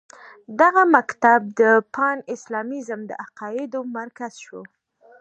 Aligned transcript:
دغه 0.59 0.83
مکتب 0.95 1.39
د 1.59 1.61
پان 1.93 2.17
اسلامیزم 2.35 2.99
د 3.09 3.11
عقایدو 3.25 3.79
مرکز 3.97 4.33
شو. 4.45 4.61